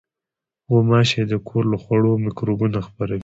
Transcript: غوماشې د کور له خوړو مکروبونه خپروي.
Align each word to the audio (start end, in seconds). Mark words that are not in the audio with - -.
غوماشې 0.71 1.21
د 1.31 1.33
کور 1.47 1.63
له 1.71 1.77
خوړو 1.83 2.11
مکروبونه 2.25 2.79
خپروي. 2.87 3.19